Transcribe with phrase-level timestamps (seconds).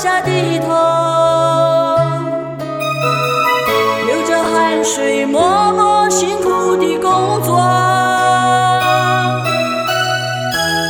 [0.00, 0.68] 下低头，
[4.06, 7.58] 流着汗水，默默辛苦的工作。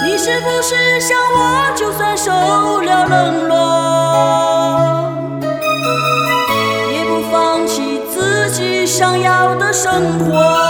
[0.05, 2.31] 你是不是像我，就算受
[2.83, 3.57] 了冷落，
[6.93, 10.68] 也不放弃自己想要的生活？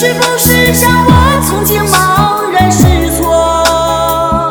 [0.00, 1.12] 是不是像我
[1.46, 4.50] 曾经茫然失措，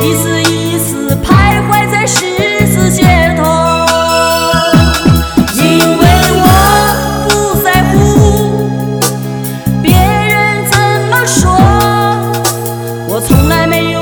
[0.00, 3.04] 一次一次徘徊在十字街
[3.36, 3.44] 头，
[5.54, 6.02] 因为
[6.40, 6.48] 我
[7.28, 7.94] 不在乎
[9.82, 10.78] 别人怎
[11.10, 11.52] 么说，
[13.06, 13.95] 我从来没有。